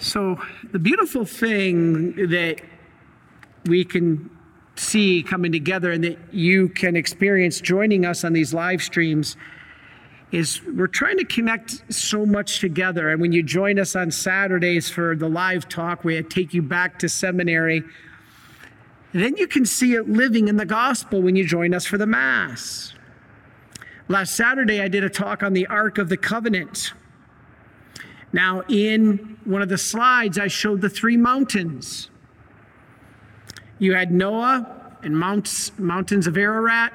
So, 0.00 0.40
the 0.72 0.78
beautiful 0.78 1.26
thing 1.26 2.14
that 2.30 2.62
we 3.66 3.84
can 3.84 4.30
see 4.74 5.22
coming 5.22 5.52
together 5.52 5.92
and 5.92 6.02
that 6.04 6.18
you 6.32 6.70
can 6.70 6.96
experience 6.96 7.60
joining 7.60 8.06
us 8.06 8.24
on 8.24 8.32
these 8.32 8.54
live 8.54 8.82
streams 8.82 9.36
is 10.32 10.62
we're 10.64 10.86
trying 10.86 11.18
to 11.18 11.24
connect 11.24 11.92
so 11.92 12.24
much 12.24 12.60
together. 12.60 13.10
And 13.10 13.20
when 13.20 13.32
you 13.32 13.42
join 13.42 13.78
us 13.78 13.94
on 13.94 14.10
Saturdays 14.10 14.88
for 14.88 15.14
the 15.14 15.28
live 15.28 15.68
talk, 15.68 16.02
we 16.02 16.22
take 16.22 16.54
you 16.54 16.62
back 16.62 16.98
to 17.00 17.08
seminary. 17.08 17.82
Then 19.12 19.36
you 19.36 19.46
can 19.46 19.66
see 19.66 19.96
it 19.96 20.08
living 20.08 20.48
in 20.48 20.56
the 20.56 20.64
gospel 20.64 21.20
when 21.20 21.36
you 21.36 21.44
join 21.44 21.74
us 21.74 21.84
for 21.84 21.98
the 21.98 22.06
Mass. 22.06 22.94
Last 24.08 24.34
Saturday, 24.34 24.80
I 24.80 24.88
did 24.88 25.04
a 25.04 25.10
talk 25.10 25.42
on 25.42 25.52
the 25.52 25.66
Ark 25.66 25.98
of 25.98 26.08
the 26.08 26.16
Covenant. 26.16 26.94
Now, 28.32 28.62
in 28.68 29.38
one 29.44 29.62
of 29.62 29.68
the 29.68 29.78
slides, 29.78 30.38
I 30.38 30.46
showed 30.46 30.80
the 30.80 30.88
three 30.88 31.16
mountains. 31.16 32.10
You 33.78 33.94
had 33.94 34.12
Noah 34.12 34.96
and 35.02 35.18
mounts, 35.18 35.76
mountains 35.78 36.26
of 36.26 36.36
Ararat. 36.36 36.92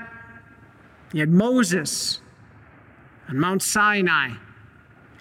You 1.11 1.21
had 1.21 1.29
Moses 1.29 2.21
on 3.27 3.39
Mount 3.39 3.61
Sinai 3.61 4.31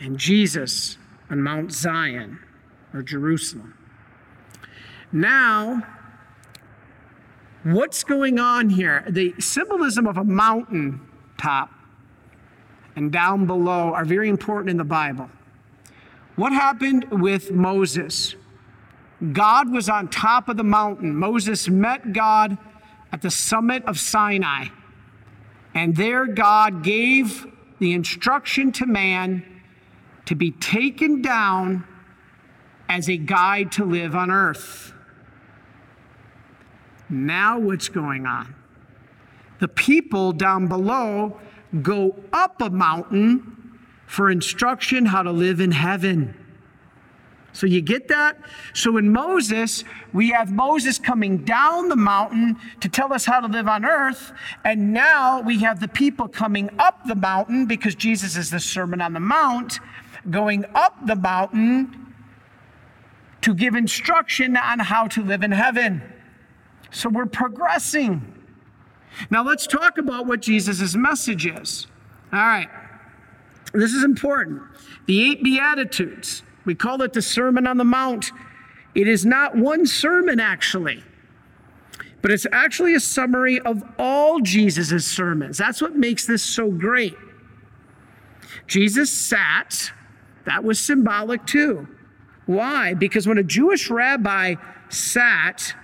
and 0.00 0.18
Jesus 0.18 0.98
on 1.30 1.42
Mount 1.42 1.72
Zion 1.72 2.38
or 2.92 3.02
Jerusalem. 3.02 3.74
Now, 5.10 5.82
what's 7.62 8.04
going 8.04 8.38
on 8.38 8.70
here? 8.70 9.04
The 9.08 9.34
symbolism 9.38 10.06
of 10.06 10.16
a 10.16 10.24
mountain 10.24 11.00
top 11.38 11.70
and 12.96 13.10
down 13.10 13.46
below 13.46 13.92
are 13.94 14.04
very 14.04 14.28
important 14.28 14.70
in 14.70 14.76
the 14.76 14.84
Bible. 14.84 15.30
What 16.36 16.52
happened 16.52 17.06
with 17.10 17.52
Moses? 17.52 18.34
God 19.32 19.70
was 19.70 19.88
on 19.88 20.08
top 20.08 20.48
of 20.48 20.56
the 20.56 20.64
mountain. 20.64 21.14
Moses 21.14 21.68
met 21.68 22.12
God 22.12 22.58
at 23.12 23.22
the 23.22 23.30
summit 23.30 23.84
of 23.84 23.98
Sinai. 23.98 24.66
And 25.74 25.96
there, 25.96 26.26
God 26.26 26.82
gave 26.82 27.46
the 27.78 27.92
instruction 27.92 28.72
to 28.72 28.86
man 28.86 29.44
to 30.26 30.34
be 30.34 30.50
taken 30.50 31.22
down 31.22 31.84
as 32.88 33.08
a 33.08 33.16
guide 33.16 33.72
to 33.72 33.84
live 33.84 34.14
on 34.14 34.30
earth. 34.30 34.92
Now, 37.08 37.58
what's 37.58 37.88
going 37.88 38.26
on? 38.26 38.54
The 39.60 39.68
people 39.68 40.32
down 40.32 40.66
below 40.66 41.40
go 41.82 42.16
up 42.32 42.60
a 42.60 42.70
mountain 42.70 43.63
for 44.06 44.30
instruction 44.30 45.06
how 45.06 45.22
to 45.22 45.32
live 45.32 45.60
in 45.60 45.72
heaven. 45.72 46.34
So 47.54 47.68
you 47.68 47.80
get 47.80 48.08
that? 48.08 48.36
So 48.74 48.96
in 48.96 49.12
Moses, 49.12 49.84
we 50.12 50.30
have 50.30 50.50
Moses 50.50 50.98
coming 50.98 51.38
down 51.38 51.88
the 51.88 51.96
mountain 51.96 52.56
to 52.80 52.88
tell 52.88 53.12
us 53.12 53.24
how 53.24 53.38
to 53.38 53.46
live 53.46 53.68
on 53.68 53.84
earth. 53.84 54.32
And 54.64 54.92
now 54.92 55.40
we 55.40 55.60
have 55.60 55.78
the 55.78 55.86
people 55.86 56.26
coming 56.26 56.68
up 56.80 57.06
the 57.06 57.14
mountain 57.14 57.66
because 57.66 57.94
Jesus 57.94 58.36
is 58.36 58.50
the 58.50 58.58
Sermon 58.58 59.00
on 59.00 59.12
the 59.12 59.20
Mount, 59.20 59.78
going 60.28 60.64
up 60.74 61.06
the 61.06 61.14
mountain 61.14 62.12
to 63.42 63.54
give 63.54 63.76
instruction 63.76 64.56
on 64.56 64.80
how 64.80 65.06
to 65.06 65.22
live 65.22 65.44
in 65.44 65.52
heaven. 65.52 66.02
So 66.90 67.08
we're 67.08 67.26
progressing. 67.26 68.34
Now 69.30 69.44
let's 69.44 69.68
talk 69.68 69.96
about 69.96 70.26
what 70.26 70.40
Jesus' 70.40 70.96
message 70.96 71.46
is. 71.46 71.86
All 72.32 72.40
right. 72.40 72.68
This 73.74 73.92
is 73.92 74.04
important. 74.04 74.62
The 75.06 75.30
eight 75.30 75.42
Beatitudes. 75.42 76.42
We 76.64 76.74
call 76.74 77.02
it 77.02 77.12
the 77.12 77.20
Sermon 77.20 77.66
on 77.66 77.76
the 77.76 77.84
Mount. 77.84 78.30
It 78.94 79.08
is 79.08 79.26
not 79.26 79.56
one 79.56 79.86
sermon, 79.86 80.38
actually, 80.38 81.02
but 82.22 82.30
it's 82.30 82.46
actually 82.52 82.94
a 82.94 83.00
summary 83.00 83.60
of 83.60 83.82
all 83.98 84.40
Jesus' 84.40 85.06
sermons. 85.06 85.58
That's 85.58 85.82
what 85.82 85.96
makes 85.96 86.26
this 86.26 86.42
so 86.42 86.70
great. 86.70 87.14
Jesus 88.66 89.12
sat, 89.12 89.90
that 90.46 90.62
was 90.62 90.78
symbolic 90.78 91.44
too. 91.44 91.88
Why? 92.46 92.94
Because 92.94 93.26
when 93.26 93.38
a 93.38 93.42
Jewish 93.42 93.90
rabbi 93.90 94.54
sat, 94.88 95.74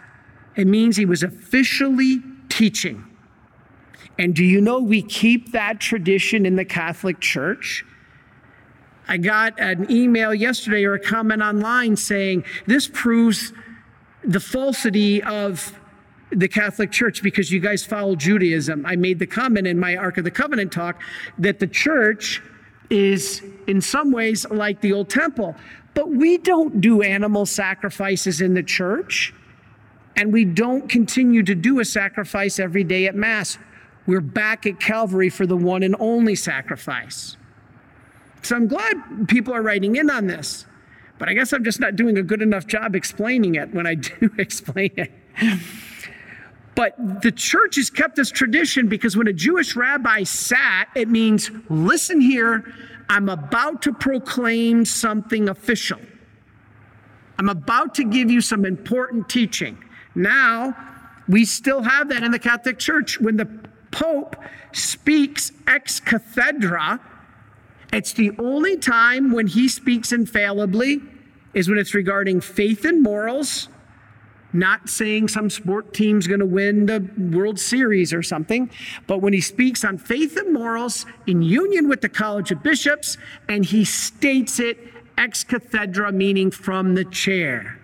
it 0.57 0.67
means 0.67 0.97
he 0.97 1.07
was 1.07 1.23
officially 1.23 2.23
teaching. 2.49 3.10
And 4.21 4.35
do 4.35 4.45
you 4.45 4.61
know 4.61 4.81
we 4.81 5.01
keep 5.01 5.53
that 5.53 5.81
tradition 5.81 6.45
in 6.45 6.55
the 6.55 6.65
Catholic 6.65 7.21
Church? 7.21 7.87
I 9.09 9.17
got 9.17 9.59
an 9.59 9.91
email 9.91 10.35
yesterday 10.35 10.85
or 10.85 10.93
a 10.93 11.01
comment 11.01 11.41
online 11.41 11.97
saying 11.97 12.45
this 12.67 12.87
proves 12.87 13.55
the 14.23 14.39
falsity 14.39 15.23
of 15.23 15.75
the 16.33 16.49
Catholic 16.49 16.93
Church 16.93 17.23
because 17.23 17.51
you 17.51 17.61
guys 17.61 17.83
follow 17.87 18.15
Judaism. 18.15 18.85
I 18.85 18.95
made 18.95 19.19
the 19.19 19.27
comment 19.27 19.67
in 19.67 19.81
my 19.81 19.97
Ark 19.97 20.19
of 20.19 20.25
the 20.25 20.31
Covenant 20.31 20.71
talk 20.71 21.01
that 21.39 21.59
the 21.59 21.67
church 21.67 22.43
is 22.91 23.43
in 23.69 23.81
some 23.81 24.13
ways 24.13 24.47
like 24.51 24.83
the 24.83 24.93
old 24.93 25.09
temple, 25.09 25.57
but 25.95 26.11
we 26.11 26.37
don't 26.37 26.83
do 26.83 27.01
animal 27.01 27.47
sacrifices 27.47 28.43
in 28.43 28.53
the 28.53 28.63
church. 28.63 29.33
And 30.15 30.31
we 30.31 30.45
don't 30.45 30.91
continue 30.91 31.43
to 31.45 31.55
do 31.55 31.81
a 31.81 31.85
sacrifice 31.87 32.59
every 32.59 32.85
day 32.85 33.07
at 33.07 33.15
Mass. 33.15 33.57
We're 34.11 34.21
back 34.21 34.67
at 34.67 34.81
Calvary 34.81 35.29
for 35.29 35.47
the 35.47 35.57
one 35.57 35.85
and 35.85 35.95
only 36.01 36.35
sacrifice. 36.35 37.37
So 38.43 38.57
I'm 38.57 38.67
glad 38.67 39.29
people 39.29 39.55
are 39.55 39.63
writing 39.63 39.95
in 39.95 40.11
on 40.11 40.27
this, 40.27 40.67
but 41.17 41.29
I 41.29 41.33
guess 41.33 41.53
I'm 41.53 41.63
just 41.63 41.79
not 41.79 41.95
doing 41.95 42.19
a 42.19 42.23
good 42.25 42.43
enough 42.43 42.67
job 42.67 42.97
explaining 42.97 43.55
it 43.55 43.73
when 43.73 43.87
I 43.87 43.95
do 43.95 44.29
explain 44.37 44.91
it. 44.97 45.13
But 46.75 47.23
the 47.23 47.31
church 47.31 47.77
has 47.77 47.89
kept 47.89 48.17
this 48.17 48.33
tradition 48.33 48.89
because 48.89 49.17
when 49.17 49.29
a 49.29 49.33
Jewish 49.33 49.77
rabbi 49.77 50.25
sat, 50.25 50.89
it 50.97 51.09
means, 51.09 51.53
listen 51.69 52.21
here, 52.21 52.65
I'm 53.09 53.29
about 53.29 53.81
to 53.83 53.93
proclaim 53.93 54.85
something 54.85 55.49
official. 55.49 56.01
I'm 57.39 57.49
about 57.49 57.95
to 57.95 58.05
give 58.05 58.29
you 58.29 58.41
some 58.41 58.65
important 58.65 59.29
teaching. 59.29 59.79
Now, 60.17 60.77
we 61.29 61.45
still 61.45 61.83
have 61.83 62.09
that 62.09 62.25
in 62.25 62.33
the 62.33 62.41
Catholic 62.41 62.81
Church. 62.81 63.21
When 63.21 63.37
the 63.37 63.71
Pope 63.91 64.37
speaks 64.73 65.53
ex 65.67 66.01
cathedra, 66.01 67.01
it's 67.93 68.13
the 68.13 68.33
only 68.39 68.77
time 68.77 69.33
when 69.33 69.47
he 69.47 69.69
speaks 69.69 70.13
infallibly 70.13 71.01
is 71.55 71.69
when 71.69 71.79
it's 71.79 71.95
regarding 71.95 72.41
faith 72.41 72.85
and 72.85 73.03
morals, 73.03 73.69
not 74.53 74.89
saying 74.89 75.29
some 75.29 75.51
sport 75.51 75.93
team's 75.93 76.27
going 76.27 76.41
to 76.41 76.47
win 76.47 76.87
the 76.87 77.09
World 77.19 77.59
Series 77.59 78.13
or 78.13 78.23
something, 78.23 78.71
but 79.07 79.19
when 79.19 79.33
he 79.33 79.41
speaks 79.41 79.85
on 79.85 79.99
faith 79.99 80.37
and 80.37 80.53
morals 80.53 81.07
in 81.27 81.43
union 81.43 81.89
with 81.89 82.01
the 82.01 82.09
College 82.09 82.53
of 82.53 82.63
Bishops, 82.63 83.17
and 83.49 83.65
he 83.65 83.85
states 83.85 84.61
it 84.61 84.79
ex 85.19 85.43
cathedra, 85.43 86.13
meaning 86.13 86.51
from 86.51 86.95
the 86.95 87.05
chair. 87.05 87.79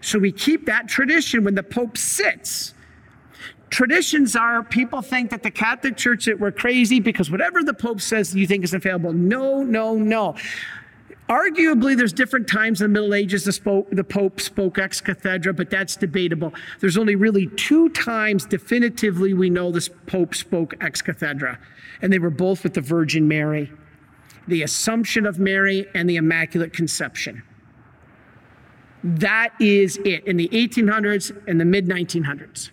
So 0.00 0.18
we 0.18 0.32
keep 0.32 0.66
that 0.66 0.88
tradition 0.88 1.44
when 1.44 1.54
the 1.54 1.62
Pope 1.62 1.98
sits 1.98 2.74
traditions 3.70 4.36
are 4.36 4.62
people 4.62 5.00
think 5.00 5.30
that 5.30 5.42
the 5.42 5.50
Catholic 5.50 5.96
Church 5.96 6.26
that 6.26 6.38
we're 6.38 6.52
crazy 6.52 7.00
because 7.00 7.30
whatever 7.30 7.62
the 7.62 7.74
Pope 7.74 8.00
says 8.00 8.34
you 8.34 8.46
think 8.46 8.64
is 8.64 8.74
infallible. 8.74 9.12
No, 9.12 9.62
no, 9.62 9.94
no. 9.94 10.34
Arguably, 11.28 11.96
there's 11.96 12.12
different 12.12 12.48
times 12.48 12.82
in 12.82 12.92
the 12.92 13.00
Middle 13.00 13.14
Ages 13.14 13.44
the, 13.44 13.52
spoke, 13.52 13.88
the 13.92 14.02
Pope 14.02 14.40
spoke 14.40 14.78
ex 14.78 15.00
cathedra, 15.00 15.54
but 15.54 15.70
that's 15.70 15.94
debatable. 15.94 16.52
There's 16.80 16.98
only 16.98 17.14
really 17.14 17.46
two 17.56 17.88
times 17.90 18.44
definitively 18.44 19.32
we 19.32 19.48
know 19.48 19.70
this 19.70 19.88
Pope 20.06 20.34
spoke 20.34 20.74
ex 20.80 21.00
cathedra, 21.00 21.60
and 22.02 22.12
they 22.12 22.18
were 22.18 22.30
both 22.30 22.64
with 22.64 22.74
the 22.74 22.80
Virgin 22.80 23.28
Mary 23.28 23.70
the 24.48 24.62
Assumption 24.62 25.26
of 25.26 25.38
Mary 25.38 25.86
and 25.94 26.10
the 26.10 26.16
Immaculate 26.16 26.72
Conception. 26.72 27.42
That 29.04 29.52
is 29.60 29.98
it 29.98 30.26
in 30.26 30.36
the 30.36 30.48
1800s 30.48 31.30
and 31.46 31.60
the 31.60 31.64
mid 31.64 31.86
1900s 31.86 32.70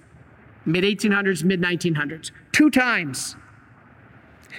mid 0.67 0.83
1800s, 0.83 1.43
mid 1.43 1.61
1900s, 1.61 2.31
two 2.51 2.69
times. 2.69 3.35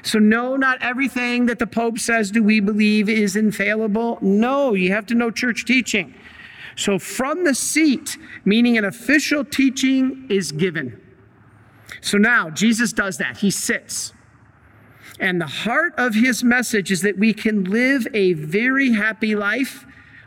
So, 0.02 0.18
no, 0.18 0.56
not 0.56 0.82
everything 0.82 1.46
that 1.46 1.58
the 1.58 1.66
Pope 1.66 1.98
says 1.98 2.30
do 2.30 2.42
we 2.42 2.60
believe 2.60 3.08
is 3.08 3.36
infallible. 3.36 4.18
No, 4.20 4.74
you 4.74 4.92
have 4.92 5.06
to 5.06 5.14
know 5.14 5.30
church 5.30 5.64
teaching. 5.64 6.14
So, 6.76 6.98
from 6.98 7.44
the 7.44 7.54
seat, 7.54 8.16
meaning 8.44 8.78
an 8.78 8.84
official 8.84 9.44
teaching 9.44 10.26
is 10.28 10.52
given. 10.52 11.00
So 12.00 12.18
now 12.18 12.50
Jesus 12.50 12.92
does 12.92 13.18
that. 13.18 13.38
He 13.38 13.50
sits. 13.50 14.12
And 15.20 15.40
the 15.40 15.46
heart 15.46 15.94
of 15.98 16.14
his 16.14 16.44
message 16.44 16.92
is 16.92 17.02
that 17.02 17.18
we 17.18 17.34
can 17.34 17.64
live 17.64 18.06
a 18.14 18.34
very 18.34 18.92
happy 18.92 19.34
life 19.34 19.84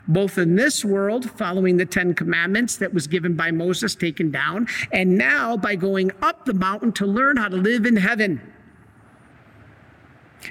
both 0.07 0.37
in 0.37 0.55
this 0.55 0.83
world, 0.83 1.29
following 1.31 1.77
the 1.77 1.85
Ten 1.85 2.13
Commandments 2.13 2.77
that 2.77 2.93
was 2.93 3.07
given 3.07 3.35
by 3.35 3.51
Moses, 3.51 3.95
taken 3.95 4.31
down, 4.31 4.67
and 4.91 5.17
now 5.17 5.55
by 5.57 5.75
going 5.75 6.11
up 6.21 6.45
the 6.45 6.53
mountain 6.53 6.91
to 6.93 7.05
learn 7.05 7.37
how 7.37 7.47
to 7.47 7.57
live 7.57 7.85
in 7.85 7.95
heaven. 7.97 8.41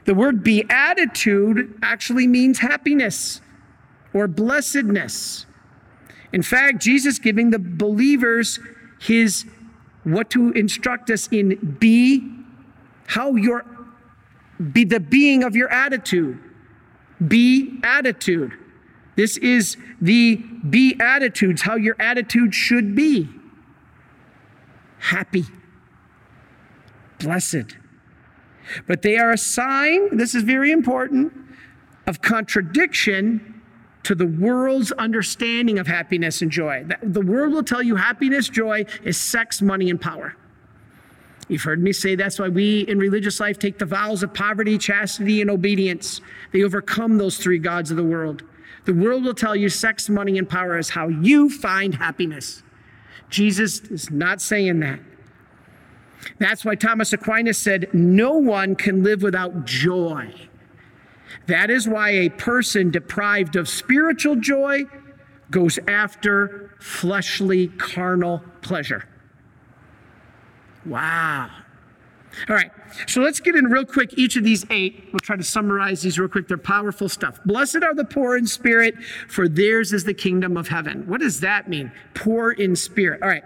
The 0.05 0.15
word 0.15 0.45
beatitude 0.45 1.79
actually 1.83 2.27
means 2.27 2.59
happiness. 2.61 3.41
or 4.13 4.27
blessedness. 4.27 5.47
In 6.33 6.43
fact, 6.43 6.83
Jesus 6.83 7.19
giving 7.19 7.51
the 7.51 7.59
believers 7.59 8.59
his 9.01 9.47
what 10.05 10.31
to 10.31 10.51
instruct 10.53 11.11
us 11.11 11.29
in 11.31 11.77
be 11.81 12.29
how 13.07 13.37
your 13.37 13.65
be 14.73 14.85
the 14.85 15.01
being 15.01 15.43
of 15.43 15.57
your 15.57 15.71
attitude. 15.71 16.39
Be 17.27 17.81
attitude. 17.83 18.53
This 19.17 19.37
is 19.39 19.77
the 20.01 20.37
be 20.37 20.97
attitudes, 21.01 21.63
how 21.63 21.77
your 21.77 21.97
attitude 21.99 22.55
should 22.55 22.95
be. 22.95 23.29
Happy, 24.99 25.45
blessed. 27.19 27.77
But 28.87 29.03
they 29.03 29.19
are 29.19 29.33
a 29.33 29.39
sign, 29.39 30.17
this 30.17 30.35
is 30.35 30.43
very 30.43 30.71
important, 30.71 31.33
of 32.07 32.23
contradiction 32.23 33.63
to 34.03 34.15
the 34.15 34.27
world's 34.27 34.93
understanding 34.93 35.79
of 35.79 35.87
happiness 35.87 36.43
and 36.43 36.51
joy. 36.51 36.87
The 37.03 37.21
world 37.21 37.53
will 37.53 37.63
tell 37.63 37.83
you 37.83 37.97
happiness, 37.97 38.49
joy 38.49 38.87
is 39.03 39.19
sex, 39.19 39.61
money, 39.61 39.91
and 39.91 40.01
power. 40.01 40.35
You've 41.49 41.63
heard 41.63 41.83
me 41.83 41.93
say 41.93 42.15
that's 42.15 42.39
why 42.39 42.49
we 42.49 42.83
in 42.83 42.99
religious 42.99 43.41
life 43.41 43.59
take 43.59 43.79
the 43.79 43.85
vows 43.85 44.23
of 44.23 44.33
poverty, 44.33 44.79
chastity, 44.79 45.41
and 45.41 45.51
obedience. 45.51 46.21
They 46.53 46.63
overcome 46.63 47.19
those 47.19 47.39
three 47.39 47.59
gods 47.59 47.91
of 47.91 47.97
the 47.97 48.05
world. 48.05 48.45
The 48.85 48.95
world 48.95 49.25
will 49.25 49.35
tell 49.35 49.55
you 49.55 49.69
sex, 49.69 50.09
money, 50.09 50.39
and 50.39 50.49
power 50.49 50.79
is 50.79 50.91
how 50.91 51.09
you 51.09 51.51
find 51.51 51.95
happiness. 51.95 52.63
Jesus 53.29 53.81
is 53.81 54.11
not 54.11 54.41
saying 54.41 54.81
that. 54.81 55.01
That's 56.39 56.65
why 56.65 56.75
Thomas 56.75 57.13
Aquinas 57.13 57.59
said, 57.59 57.89
No 57.93 58.33
one 58.33 58.75
can 58.75 59.03
live 59.03 59.23
without 59.23 59.65
joy. 59.65 60.35
That 61.47 61.71
is 61.71 61.89
why 61.89 62.11
a 62.11 62.29
person 62.31 62.91
deprived 62.91 63.57
of 63.57 63.69
spiritual 63.69 64.37
joy 64.37 64.85
goes 65.51 65.79
after 65.89 66.75
fleshly, 66.81 67.69
carnal 67.69 68.43
pleasure. 68.63 69.09
Wow. 70.85 71.51
All 72.49 72.55
right, 72.55 72.71
so 73.07 73.21
let's 73.21 73.41
get 73.41 73.55
in 73.55 73.67
real 73.67 73.85
quick 73.85 74.17
each 74.17 74.37
of 74.37 74.45
these 74.45 74.65
eight. 74.71 75.09
We'll 75.13 75.21
try 75.21 75.37
to 75.37 75.43
summarize 75.43 76.03
these 76.03 76.19
real 76.19 76.29
quick. 76.29 76.49
They're 76.49 76.59
powerful 76.59 77.09
stuff. 77.09 77.41
Blessed 77.45 77.83
are 77.83 77.95
the 77.95 78.05
poor 78.05 78.37
in 78.37 78.47
spirit, 78.47 78.95
for 79.29 79.49
theirs 79.49 79.93
is 79.93 80.05
the 80.05 80.15
kingdom 80.15 80.57
of 80.57 80.69
heaven. 80.69 81.07
What 81.07 81.21
does 81.21 81.41
that 81.41 81.69
mean? 81.69 81.93
Poor 82.15 82.53
in 82.53 82.77
spirit. 82.77 83.23
All 83.23 83.29
right, 83.29 83.45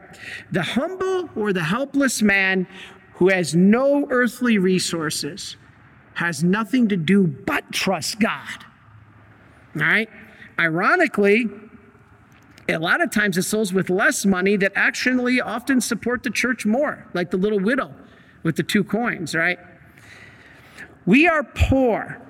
the 0.53 0.63
humble 0.63 1.31
or 1.35 1.53
the 1.53 1.65
helpless 1.65 2.23
man 2.23 2.67
who 3.15 3.29
has 3.29 3.55
no 3.55 4.07
earthly 4.11 4.59
resources 4.59 5.57
has 6.15 6.45
nothing 6.45 6.89
to 6.89 6.97
do 6.97 7.27
but 7.27 7.73
trust 7.73 8.21
God. 8.21 8.65
All 9.77 9.83
right, 9.83 10.09
ironically, 10.59 11.49
a 12.69 12.79
lot 12.79 13.01
of 13.01 13.11
times 13.11 13.37
it's 13.39 13.51
those 13.51 13.73
with 13.73 13.91
less 13.91 14.25
money 14.25 14.57
that 14.57 14.73
actually 14.75 15.41
often 15.41 15.81
support 15.81 16.23
the 16.23 16.31
church 16.31 16.65
more, 16.65 17.07
like 17.15 17.31
the 17.31 17.37
little 17.37 17.61
widow 17.61 17.95
with 18.44 18.55
the 18.55 18.62
two 18.62 18.85
coins, 18.85 19.35
right? 19.35 19.58
We 21.06 21.26
are 21.26 21.43
poor 21.43 22.20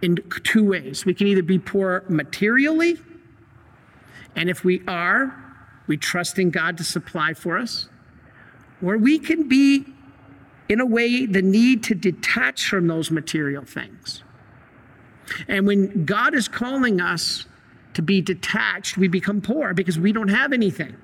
in 0.00 0.18
two 0.44 0.64
ways. 0.64 1.04
We 1.04 1.12
can 1.12 1.26
either 1.26 1.42
be 1.42 1.58
poor 1.58 2.04
materially, 2.08 2.98
and 4.36 4.48
if 4.48 4.64
we 4.64 4.82
are, 4.86 5.34
we 5.86 5.96
trust 5.96 6.38
in 6.38 6.50
God 6.50 6.78
to 6.78 6.84
supply 6.84 7.34
for 7.34 7.58
us, 7.58 7.88
or 8.80 8.96
we 8.96 9.18
can 9.18 9.48
be, 9.48 9.84
in 10.68 10.80
a 10.80 10.86
way, 10.86 11.26
the 11.26 11.42
need 11.42 11.82
to 11.84 11.94
detach 11.94 12.68
from 12.68 12.86
those 12.86 13.10
material 13.10 13.64
things. 13.64 14.22
And 15.48 15.66
when 15.66 16.04
God 16.04 16.34
is 16.34 16.48
calling 16.48 17.00
us 17.00 17.46
to 17.94 18.02
be 18.02 18.20
detached, 18.20 18.96
we 18.96 19.08
become 19.08 19.40
poor 19.40 19.74
because 19.74 19.98
we 19.98 20.12
don't 20.12 20.28
have 20.28 20.52
anything. 20.52 20.96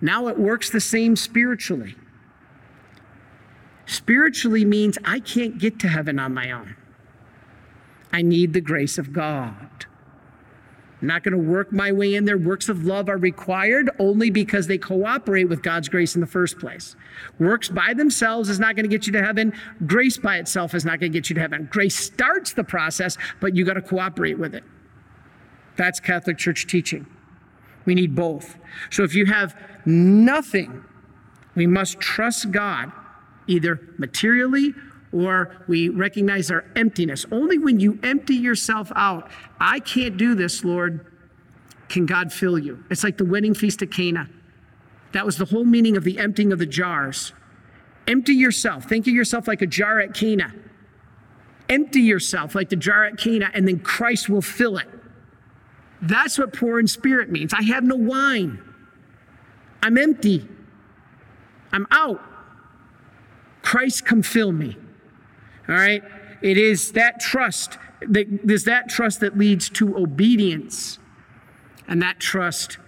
Now 0.00 0.28
it 0.28 0.38
works 0.38 0.70
the 0.70 0.80
same 0.80 1.16
spiritually. 1.16 1.96
Spiritually 3.90 4.64
means 4.64 4.98
I 5.04 5.18
can't 5.18 5.58
get 5.58 5.80
to 5.80 5.88
heaven 5.88 6.20
on 6.20 6.32
my 6.32 6.52
own. 6.52 6.76
I 8.12 8.22
need 8.22 8.52
the 8.52 8.60
grace 8.60 8.98
of 8.98 9.12
God. 9.12 9.86
I'm 11.00 11.08
not 11.08 11.24
going 11.24 11.32
to 11.32 11.50
work 11.50 11.72
my 11.72 11.90
way 11.90 12.14
in 12.14 12.24
there. 12.24 12.38
Works 12.38 12.68
of 12.68 12.84
love 12.84 13.08
are 13.08 13.16
required 13.16 13.90
only 13.98 14.30
because 14.30 14.68
they 14.68 14.78
cooperate 14.78 15.46
with 15.46 15.64
God's 15.64 15.88
grace 15.88 16.14
in 16.14 16.20
the 16.20 16.26
first 16.28 16.60
place. 16.60 16.94
Works 17.40 17.68
by 17.68 17.92
themselves 17.92 18.48
is 18.48 18.60
not 18.60 18.76
going 18.76 18.84
to 18.84 18.88
get 18.88 19.08
you 19.08 19.12
to 19.14 19.24
heaven. 19.24 19.52
Grace 19.84 20.18
by 20.18 20.36
itself 20.36 20.72
is 20.72 20.84
not 20.84 21.00
going 21.00 21.10
to 21.10 21.18
get 21.18 21.28
you 21.28 21.34
to 21.34 21.40
heaven. 21.40 21.68
Grace 21.72 21.96
starts 21.96 22.52
the 22.52 22.62
process, 22.62 23.18
but 23.40 23.56
you 23.56 23.64
got 23.64 23.74
to 23.74 23.82
cooperate 23.82 24.38
with 24.38 24.54
it. 24.54 24.62
That's 25.74 25.98
Catholic 25.98 26.38
Church 26.38 26.68
teaching. 26.68 27.06
We 27.86 27.96
need 27.96 28.14
both. 28.14 28.56
So 28.90 29.02
if 29.02 29.16
you 29.16 29.26
have 29.26 29.60
nothing, 29.84 30.84
we 31.56 31.66
must 31.66 31.98
trust 31.98 32.52
God, 32.52 32.92
either 33.46 33.80
materially 33.98 34.74
or 35.12 35.64
we 35.66 35.88
recognize 35.88 36.50
our 36.50 36.64
emptiness. 36.76 37.26
Only 37.32 37.58
when 37.58 37.80
you 37.80 37.98
empty 38.02 38.34
yourself 38.34 38.92
out, 38.94 39.28
I 39.58 39.80
can't 39.80 40.16
do 40.16 40.34
this, 40.34 40.64
Lord, 40.64 41.06
can 41.88 42.06
God 42.06 42.32
fill 42.32 42.58
you. 42.58 42.84
It's 42.90 43.02
like 43.02 43.18
the 43.18 43.24
wedding 43.24 43.54
feast 43.54 43.82
at 43.82 43.90
Cana. 43.90 44.28
That 45.12 45.26
was 45.26 45.36
the 45.36 45.46
whole 45.46 45.64
meaning 45.64 45.96
of 45.96 46.04
the 46.04 46.18
emptying 46.18 46.52
of 46.52 46.60
the 46.60 46.66
jars. 46.66 47.32
Empty 48.06 48.34
yourself. 48.34 48.84
Think 48.84 49.06
of 49.06 49.12
yourself 49.12 49.48
like 49.48 49.62
a 49.62 49.66
jar 49.66 49.98
at 49.98 50.14
Cana. 50.14 50.54
Empty 51.68 52.00
yourself 52.00 52.54
like 52.54 52.68
the 52.68 52.76
jar 52.76 53.04
at 53.04 53.18
Cana, 53.18 53.50
and 53.52 53.66
then 53.66 53.80
Christ 53.80 54.28
will 54.28 54.42
fill 54.42 54.78
it. 54.78 54.88
That's 56.02 56.38
what 56.38 56.52
poor 56.52 56.80
in 56.80 56.86
spirit 56.86 57.30
means. 57.30 57.52
I 57.52 57.62
have 57.62 57.84
no 57.84 57.96
wine. 57.96 58.60
I'm 59.82 59.98
empty. 59.98 60.48
I'm 61.72 61.86
out. 61.90 62.20
Christ 63.70 64.04
come 64.04 64.22
fill 64.22 64.50
me. 64.50 64.76
All 65.68 65.76
right? 65.76 66.02
It 66.42 66.58
is 66.58 66.90
that 66.92 67.20
trust 67.20 67.78
that 68.00 68.26
there's 68.42 68.64
that 68.64 68.88
trust 68.88 69.20
that 69.20 69.38
leads 69.38 69.68
to 69.68 69.96
obedience. 69.96 70.98
And 71.86 72.02
that 72.02 72.18
trust 72.18 72.78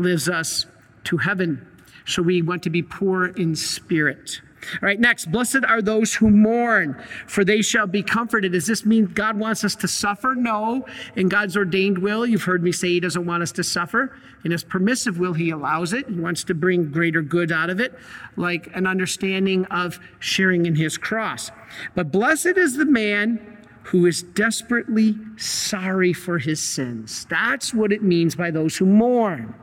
lives 0.00 0.28
us 0.28 0.66
to 1.04 1.18
heaven. 1.18 1.64
So 2.06 2.22
we 2.22 2.42
want 2.42 2.64
to 2.64 2.70
be 2.70 2.82
poor 2.82 3.26
in 3.26 3.54
spirit. 3.54 4.40
All 4.74 4.86
right, 4.86 5.00
next, 5.00 5.30
blessed 5.30 5.64
are 5.66 5.82
those 5.82 6.14
who 6.14 6.30
mourn, 6.30 7.00
for 7.26 7.44
they 7.44 7.62
shall 7.62 7.86
be 7.86 8.02
comforted. 8.02 8.52
Does 8.52 8.66
this 8.66 8.86
mean 8.86 9.06
God 9.06 9.36
wants 9.36 9.64
us 9.64 9.74
to 9.76 9.88
suffer? 9.88 10.34
No. 10.36 10.86
In 11.16 11.28
God's 11.28 11.56
ordained 11.56 11.98
will, 11.98 12.24
you've 12.24 12.44
heard 12.44 12.62
me 12.62 12.72
say 12.72 12.88
He 12.88 13.00
doesn't 13.00 13.26
want 13.26 13.42
us 13.42 13.52
to 13.52 13.64
suffer. 13.64 14.16
In 14.44 14.52
His 14.52 14.62
permissive 14.62 15.18
will, 15.18 15.32
He 15.32 15.50
allows 15.50 15.92
it. 15.92 16.08
He 16.08 16.18
wants 16.18 16.44
to 16.44 16.54
bring 16.54 16.90
greater 16.90 17.22
good 17.22 17.50
out 17.50 17.70
of 17.70 17.80
it, 17.80 17.98
like 18.36 18.68
an 18.74 18.86
understanding 18.86 19.64
of 19.66 19.98
sharing 20.20 20.66
in 20.66 20.76
His 20.76 20.96
cross. 20.96 21.50
But 21.94 22.12
blessed 22.12 22.56
is 22.56 22.76
the 22.76 22.86
man 22.86 23.52
who 23.84 24.06
is 24.06 24.22
desperately 24.22 25.16
sorry 25.36 26.12
for 26.12 26.38
his 26.38 26.62
sins. 26.62 27.26
That's 27.28 27.74
what 27.74 27.92
it 27.92 28.02
means 28.02 28.36
by 28.36 28.50
those 28.50 28.76
who 28.76 28.86
mourn. 28.86 29.54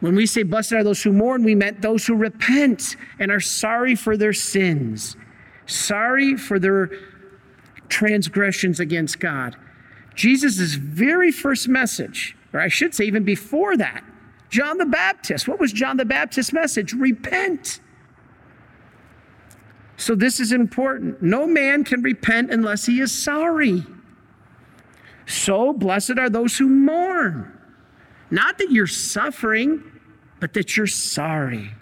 When 0.00 0.14
we 0.14 0.26
say, 0.26 0.42
Blessed 0.42 0.72
are 0.72 0.84
those 0.84 1.02
who 1.02 1.12
mourn, 1.12 1.42
we 1.42 1.54
meant 1.54 1.82
those 1.82 2.06
who 2.06 2.14
repent 2.14 2.96
and 3.18 3.30
are 3.30 3.40
sorry 3.40 3.94
for 3.94 4.16
their 4.16 4.32
sins, 4.32 5.16
sorry 5.66 6.36
for 6.36 6.58
their 6.58 6.90
transgressions 7.88 8.80
against 8.80 9.18
God. 9.18 9.56
Jesus' 10.14 10.74
very 10.74 11.32
first 11.32 11.68
message, 11.68 12.36
or 12.52 12.60
I 12.60 12.68
should 12.68 12.94
say, 12.94 13.04
even 13.04 13.24
before 13.24 13.76
that, 13.76 14.04
John 14.50 14.78
the 14.78 14.86
Baptist. 14.86 15.46
What 15.46 15.60
was 15.60 15.72
John 15.72 15.96
the 15.96 16.04
Baptist's 16.04 16.52
message? 16.52 16.92
Repent. 16.92 17.80
So 19.96 20.14
this 20.14 20.40
is 20.40 20.52
important. 20.52 21.22
No 21.22 21.46
man 21.46 21.84
can 21.84 22.02
repent 22.02 22.50
unless 22.50 22.86
he 22.86 23.00
is 23.00 23.12
sorry. 23.12 23.84
So 25.26 25.72
blessed 25.72 26.18
are 26.18 26.30
those 26.30 26.56
who 26.56 26.68
mourn. 26.68 27.57
Not 28.30 28.58
that 28.58 28.70
you're 28.70 28.86
suffering, 28.86 29.82
but 30.40 30.52
that 30.54 30.76
you're 30.76 30.86
sorry. 30.86 31.72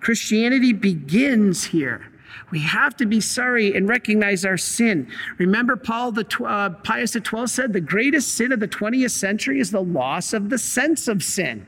Christianity 0.00 0.72
begins 0.72 1.64
here. 1.64 2.10
We 2.50 2.60
have 2.60 2.96
to 2.96 3.06
be 3.06 3.20
sorry 3.20 3.74
and 3.74 3.88
recognize 3.88 4.44
our 4.44 4.56
sin. 4.56 5.10
Remember, 5.38 5.76
Paul 5.76 6.12
the 6.12 6.26
uh, 6.44 6.70
Pius 6.70 7.12
XII 7.12 7.46
said 7.46 7.72
the 7.72 7.80
greatest 7.80 8.34
sin 8.34 8.52
of 8.52 8.60
the 8.60 8.68
20th 8.68 9.12
century 9.12 9.60
is 9.60 9.70
the 9.70 9.82
loss 9.82 10.32
of 10.32 10.50
the 10.50 10.58
sense 10.58 11.08
of 11.08 11.22
sin. 11.22 11.66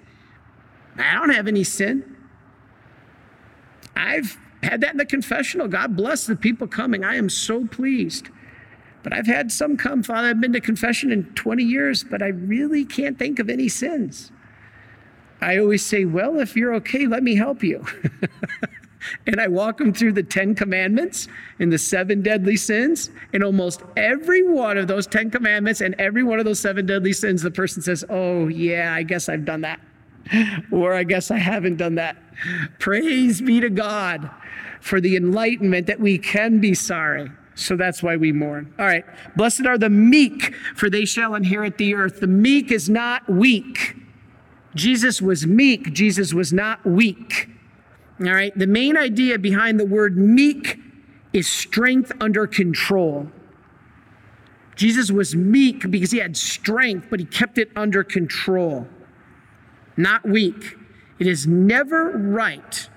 I 0.98 1.14
don't 1.14 1.30
have 1.30 1.48
any 1.48 1.64
sin. 1.64 2.16
I've 3.94 4.38
had 4.62 4.80
that 4.82 4.92
in 4.92 4.98
the 4.98 5.06
confessional. 5.06 5.68
God 5.68 5.96
bless 5.96 6.26
the 6.26 6.36
people 6.36 6.66
coming. 6.66 7.04
I 7.04 7.16
am 7.16 7.30
so 7.30 7.66
pleased. 7.66 8.28
But 9.06 9.12
I've 9.12 9.28
had 9.28 9.52
some 9.52 9.76
come, 9.76 10.02
Father, 10.02 10.26
I've 10.26 10.40
been 10.40 10.52
to 10.54 10.60
confession 10.60 11.12
in 11.12 11.26
20 11.34 11.62
years, 11.62 12.02
but 12.02 12.22
I 12.22 12.26
really 12.26 12.84
can't 12.84 13.16
think 13.16 13.38
of 13.38 13.48
any 13.48 13.68
sins. 13.68 14.32
I 15.40 15.58
always 15.58 15.86
say, 15.86 16.04
Well, 16.04 16.40
if 16.40 16.56
you're 16.56 16.74
okay, 16.74 17.06
let 17.06 17.22
me 17.22 17.36
help 17.36 17.62
you. 17.62 17.86
and 19.28 19.40
I 19.40 19.46
walk 19.46 19.78
them 19.78 19.92
through 19.92 20.14
the 20.14 20.24
10 20.24 20.56
commandments 20.56 21.28
and 21.60 21.72
the 21.72 21.78
seven 21.78 22.20
deadly 22.20 22.56
sins, 22.56 23.10
and 23.32 23.44
almost 23.44 23.84
every 23.96 24.42
one 24.42 24.76
of 24.76 24.88
those 24.88 25.06
10 25.06 25.30
commandments 25.30 25.82
and 25.82 25.94
every 26.00 26.24
one 26.24 26.40
of 26.40 26.44
those 26.44 26.58
seven 26.58 26.84
deadly 26.84 27.12
sins, 27.12 27.42
the 27.42 27.50
person 27.52 27.82
says, 27.82 28.04
Oh, 28.10 28.48
yeah, 28.48 28.92
I 28.92 29.04
guess 29.04 29.28
I've 29.28 29.44
done 29.44 29.60
that. 29.60 29.78
or 30.72 30.94
I 30.94 31.04
guess 31.04 31.30
I 31.30 31.38
haven't 31.38 31.76
done 31.76 31.94
that. 31.94 32.16
Praise 32.80 33.40
be 33.40 33.60
to 33.60 33.70
God 33.70 34.28
for 34.80 35.00
the 35.00 35.14
enlightenment 35.14 35.86
that 35.86 36.00
we 36.00 36.18
can 36.18 36.58
be 36.58 36.74
sorry. 36.74 37.30
So 37.56 37.74
that's 37.74 38.02
why 38.02 38.16
we 38.16 38.32
mourn. 38.32 38.72
All 38.78 38.84
right. 38.84 39.04
Blessed 39.34 39.64
are 39.64 39.78
the 39.78 39.88
meek, 39.88 40.54
for 40.74 40.90
they 40.90 41.06
shall 41.06 41.34
inherit 41.34 41.78
the 41.78 41.94
earth. 41.94 42.20
The 42.20 42.26
meek 42.26 42.70
is 42.70 42.88
not 42.88 43.28
weak. 43.28 43.96
Jesus 44.74 45.22
was 45.22 45.46
meek, 45.46 45.94
Jesus 45.94 46.34
was 46.34 46.52
not 46.52 46.84
weak. 46.84 47.48
All 48.20 48.26
right. 48.26 48.56
The 48.56 48.66
main 48.66 48.96
idea 48.96 49.38
behind 49.38 49.80
the 49.80 49.86
word 49.86 50.18
meek 50.18 50.78
is 51.32 51.48
strength 51.48 52.12
under 52.20 52.46
control. 52.46 53.28
Jesus 54.76 55.10
was 55.10 55.34
meek 55.34 55.90
because 55.90 56.10
he 56.10 56.18
had 56.18 56.36
strength, 56.36 57.06
but 57.08 57.20
he 57.20 57.24
kept 57.26 57.56
it 57.56 57.70
under 57.74 58.04
control, 58.04 58.86
not 59.96 60.28
weak. 60.28 60.76
It 61.18 61.26
is 61.26 61.46
never 61.46 62.10
right 62.10 62.90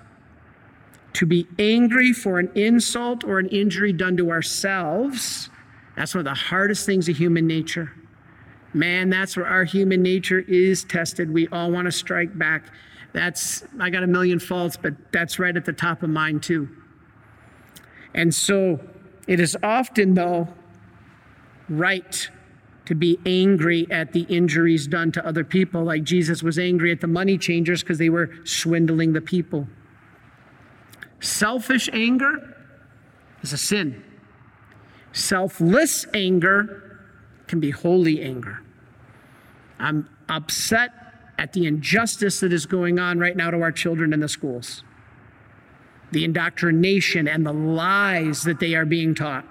to 1.20 1.26
be 1.26 1.46
angry 1.60 2.14
for 2.14 2.40
an 2.40 2.50
insult 2.56 3.26
or 3.26 3.40
an 3.40 3.50
injury 3.50 3.92
done 3.92 4.16
to 4.16 4.32
ourselves. 4.32 5.50
That's 5.98 6.16
one 6.16 6.20
of 6.20 6.26
the 6.26 6.34
hardest 6.34 6.86
things 6.86 7.10
of 7.10 7.18
human 7.18 7.46
nature. 7.46 7.92
Man, 8.74 9.10
that's 9.10 9.36
where 9.36 9.46
our 9.46 9.66
human 9.66 10.02
nature 10.02 10.40
is 10.40 10.86
tested. 10.86 11.30
We 11.30 11.50
all 11.50 11.72
want 11.72 11.88
to 11.88 11.92
strike 11.92 12.38
back. 12.40 12.72
That's, 13.12 13.66
I 13.82 13.90
got 13.90 14.04
a 14.04 14.08
million 14.08 14.40
faults, 14.40 14.78
but 14.78 14.94
that's 15.12 15.40
right 15.40 15.58
at 15.58 15.66
the 15.66 15.74
top 15.74 16.04
of 16.04 16.10
mine 16.10 16.40
too. 16.40 16.70
And 18.14 18.34
so 18.34 18.80
it 19.28 19.42
is 19.42 19.58
often, 19.62 20.14
though, 20.14 20.48
right 21.68 22.30
to 22.86 22.96
be 22.96 23.20
angry 23.26 23.86
at 23.92 24.14
the 24.14 24.22
injuries 24.30 24.88
done 24.88 25.12
to 25.12 25.28
other 25.28 25.44
people, 25.44 25.84
like 25.84 26.04
Jesus 26.04 26.42
was 26.42 26.58
angry 26.58 26.94
at 26.94 27.02
the 27.02 27.08
money 27.08 27.38
changers 27.38 27.84
because 27.84 27.98
they 27.98 28.10
were 28.10 28.30
swindling 28.46 29.12
the 29.12 29.20
people. 29.20 29.68
Selfish 31.20 31.90
anger 31.92 32.56
is 33.42 33.54
a 33.54 33.58
sin. 33.58 34.04
Selfless 35.12 36.06
anger 36.14 37.00
can 37.48 37.60
be 37.60 37.72
holy 37.72 38.22
anger. 38.22 38.62
I'm 39.80 40.10
upset 40.28 40.92
at 41.38 41.54
the 41.54 41.66
injustice 41.66 42.42
that 42.42 42.54
is 42.54 42.66
going 42.66 43.00
on 43.00 43.18
right 43.18 43.36
now 43.36 43.50
to 43.50 43.62
our 43.62 43.72
children 43.72 44.14
in 44.14 44.20
the 44.20 44.28
schools, 44.28 44.84
the 46.12 46.24
indoctrination 46.24 47.28
and 47.28 47.46
the 47.46 47.54
lies 47.54 48.44
that 48.44 48.60
they 48.60 48.76
are 48.76 48.86
being 48.86 49.16
taught. 49.16 49.46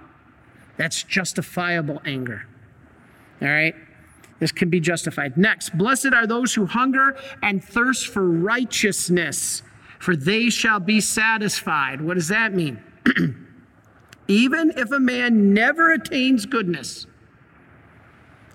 That's 0.77 1.03
justifiable 1.03 2.01
anger. 2.05 2.47
All 3.43 3.49
right? 3.49 3.75
This 4.39 4.53
can 4.53 4.71
be 4.71 4.81
justified. 4.81 5.37
Next, 5.37 5.77
blessed 5.77 6.13
are 6.15 6.27
those 6.27 6.55
who 6.55 6.67
hunger 6.67 7.17
and 7.43 7.63
thirst 7.65 8.07
for 8.07 8.29
righteousness, 8.29 9.63
for 9.99 10.17
they 10.17 10.51
shall 10.51 10.81
be 10.81 11.01
satisfied. 11.01 12.01
What 12.01 12.15
does 12.15 12.29
that 12.29 12.55
mean? 12.55 12.83
Even 14.29 14.73
if 14.77 14.91
a 14.91 15.01
man 15.01 15.55
never 15.55 15.93
attains 15.93 16.47
goodness, 16.47 17.07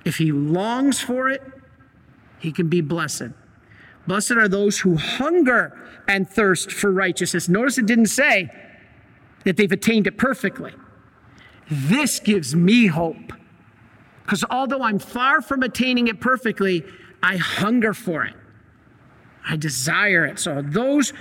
if 0.05 0.17
he 0.17 0.31
longs 0.31 0.99
for 0.99 1.29
it, 1.29 1.41
he 2.39 2.51
can 2.51 2.67
be 2.67 2.81
blessed. 2.81 3.29
Blessed 4.05 4.31
are 4.31 4.47
those 4.47 4.79
who 4.79 4.97
hunger 4.97 5.79
and 6.07 6.29
thirst 6.29 6.71
for 6.71 6.91
righteousness. 6.91 7.47
Notice 7.47 7.77
it 7.77 7.85
didn't 7.85 8.07
say 8.07 8.51
that 9.45 9.57
they've 9.57 9.71
attained 9.71 10.07
it 10.07 10.17
perfectly. 10.17 10.73
This 11.69 12.19
gives 12.19 12.55
me 12.55 12.87
hope. 12.87 13.33
Because 14.23 14.43
although 14.49 14.81
I'm 14.81 14.99
far 14.99 15.41
from 15.41 15.63
attaining 15.63 16.07
it 16.07 16.19
perfectly, 16.19 16.83
I 17.21 17.37
hunger 17.37 17.93
for 17.93 18.25
it. 18.25 18.35
I 19.47 19.55
desire 19.55 20.25
it. 20.25 20.39
So 20.39 20.61
those 20.61 21.13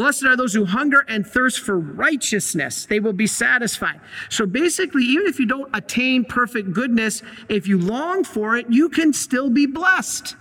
Blessed 0.00 0.24
are 0.24 0.34
those 0.34 0.54
who 0.54 0.64
hunger 0.64 1.04
and 1.08 1.26
thirst 1.26 1.60
for 1.60 1.78
righteousness. 1.78 2.86
They 2.86 3.00
will 3.00 3.12
be 3.12 3.26
satisfied. 3.26 4.00
So 4.30 4.46
basically, 4.46 5.02
even 5.02 5.26
if 5.26 5.38
you 5.38 5.44
don't 5.44 5.68
attain 5.76 6.24
perfect 6.24 6.72
goodness, 6.72 7.22
if 7.50 7.68
you 7.68 7.76
long 7.76 8.24
for 8.24 8.56
it, 8.56 8.64
you 8.70 8.88
can 8.88 9.12
still 9.12 9.50
be 9.50 9.66
blessed. 9.66 10.36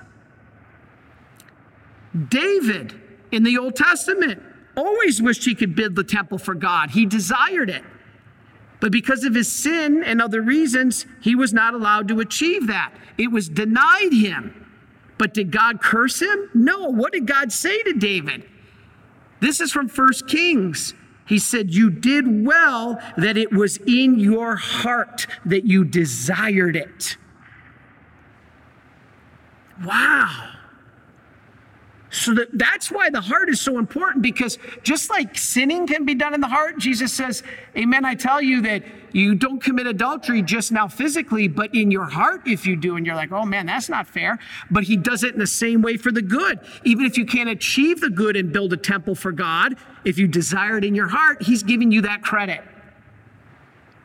David 2.30 3.02
in 3.34 3.44
the 3.44 3.58
Old 3.58 3.76
Testament 3.76 4.42
always 4.78 5.22
wished 5.22 5.44
he 5.44 5.56
could 5.56 5.76
build 5.76 5.94
the 5.94 6.06
temple 6.06 6.38
for 6.38 6.56
God, 6.56 6.92
he 6.92 7.06
desired 7.06 7.70
it. 7.70 7.84
But 8.80 8.94
because 8.94 9.26
of 9.26 9.36
his 9.36 9.52
sin 9.52 10.06
and 10.06 10.22
other 10.22 10.42
reasons, 10.42 11.06
he 11.20 11.36
was 11.36 11.52
not 11.52 11.74
allowed 11.74 12.08
to 12.08 12.22
achieve 12.22 12.68
that. 12.68 12.94
It 13.18 13.30
was 13.30 13.50
denied 13.50 14.14
him. 14.14 14.68
But 15.18 15.34
did 15.34 15.52
God 15.52 15.82
curse 15.82 16.22
him? 16.22 16.50
No. 16.54 16.88
What 16.88 17.12
did 17.12 17.28
God 17.28 17.52
say 17.52 17.84
to 17.84 17.92
David? 17.92 18.49
This 19.40 19.62
is 19.62 19.72
from 19.72 19.88
First 19.88 20.28
Kings. 20.28 20.94
He 21.28 21.38
said, 21.40 21.72
You 21.74 21.90
did 21.90 22.46
well 22.46 23.00
that 23.18 23.38
it 23.38 23.52
was 23.52 23.78
in 23.78 24.20
your 24.20 24.56
heart 24.56 25.28
that 25.46 25.66
you 25.66 25.86
desired 25.86 26.76
it. 26.76 27.18
Wow. 29.84 30.49
So 32.12 32.34
that, 32.34 32.48
that's 32.54 32.90
why 32.90 33.10
the 33.10 33.22
heart 33.22 33.50
is 33.50 33.62
so 33.62 33.78
important 33.78 34.24
because 34.24 34.58
just 34.82 35.10
like 35.10 35.38
sinning 35.38 35.86
can 35.86 36.06
be 36.06 36.16
done 36.16 36.34
in 36.34 36.42
the 36.42 36.48
heart, 36.48 36.80
Jesus 36.80 37.14
says, 37.14 37.44
Amen, 37.78 38.04
I 38.04 38.16
tell 38.16 38.42
you 38.42 38.62
that 38.64 38.84
you 39.12 39.36
don't 39.36 39.62
commit 39.62 39.88
adultery 39.88 40.42
just 40.42 40.72
now 40.72 40.88
physically, 40.88 41.48
but 41.48 41.74
in 41.74 41.92
your 41.92 42.06
heart, 42.06 42.42
if 42.48 42.66
you 42.66 42.76
do, 42.76 42.96
and 42.96 43.06
you're 43.06 43.16
like, 43.16 43.32
oh 43.32 43.46
man, 43.46 43.66
that's 43.66 43.90
not 43.90 44.08
fair. 44.08 44.40
But 44.70 44.84
he 44.84 44.98
does 44.98 45.24
it 45.24 45.34
in 45.34 45.40
the 45.40 45.48
same 45.48 45.82
way 45.82 45.98
for 45.98 46.12
the 46.12 46.22
good. 46.22 46.60
Even 46.84 47.06
if 47.06 47.18
you 47.18 47.26
can't 47.26 47.50
achieve 47.50 48.02
the 48.02 48.10
good 48.10 48.36
and 48.36 48.52
build 48.52 48.74
a 48.74 48.78
temple 48.78 49.16
for 49.16 49.32
God, 49.32 49.76
if 50.04 50.18
you 50.18 50.28
desire 50.28 50.78
it 50.78 50.84
in 50.84 50.96
your 50.96 51.08
heart, 51.08 51.44
he's 51.44 51.64
giving 51.64 51.92
you 51.92 52.02
that 52.02 52.22
credit. 52.22 52.62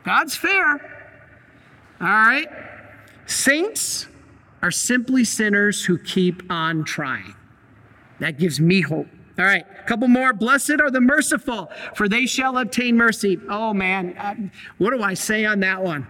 God's 0.03 0.35
fair. 0.35 0.73
All 1.99 2.07
right? 2.07 2.47
Saints 3.25 4.07
are 4.61 4.71
simply 4.71 5.23
sinners 5.23 5.85
who 5.85 5.97
keep 5.97 6.51
on 6.51 6.83
trying. 6.83 7.35
That 8.19 8.37
gives 8.37 8.59
me 8.59 8.81
hope. 8.81 9.07
All 9.37 9.45
right, 9.45 9.65
a 9.79 9.83
couple 9.83 10.07
more. 10.07 10.31
Blessed 10.31 10.79
are 10.79 10.89
the 10.89 11.01
merciful, 11.01 11.69
for 11.93 12.07
they 12.07 12.25
shall 12.25 12.57
obtain 12.57 12.95
mercy. 12.95 13.37
Oh 13.49 13.73
man, 13.73 14.15
uh, 14.17 14.35
what 14.77 14.91
do 14.91 15.03
I 15.03 15.13
say 15.13 15.43
on 15.43 15.59
that 15.59 15.83
one? 15.83 16.07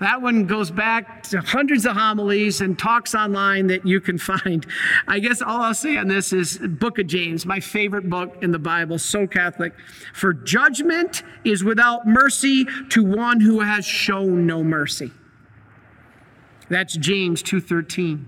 That 0.00 0.20
one 0.20 0.46
goes 0.46 0.70
back 0.70 1.22
to 1.28 1.40
hundreds 1.40 1.86
of 1.86 1.96
homilies 1.96 2.60
and 2.60 2.76
talks 2.76 3.14
online 3.14 3.68
that 3.68 3.86
you 3.86 4.00
can 4.00 4.18
find. 4.18 4.66
I 5.06 5.20
guess 5.20 5.40
all 5.40 5.62
I'll 5.62 5.74
say 5.74 5.96
on 5.96 6.08
this 6.08 6.32
is 6.32 6.58
Book 6.58 6.98
of 6.98 7.06
James, 7.06 7.46
my 7.46 7.60
favorite 7.60 8.10
book 8.10 8.36
in 8.42 8.50
the 8.50 8.58
Bible, 8.58 8.98
so 8.98 9.28
Catholic. 9.28 9.72
For 10.12 10.34
judgment 10.34 11.22
is 11.44 11.62
without 11.62 12.04
mercy 12.04 12.66
to 12.90 13.04
one 13.04 13.40
who 13.40 13.60
has 13.60 13.86
shown 13.86 14.44
no 14.44 14.64
mercy. 14.64 15.12
That's 16.68 16.96
James 16.96 17.42
2:13. 17.42 18.26